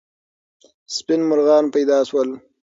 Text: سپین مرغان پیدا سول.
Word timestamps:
سپین 0.95 1.21
مرغان 1.29 1.63
پیدا 1.73 1.97
سول. 2.09 2.29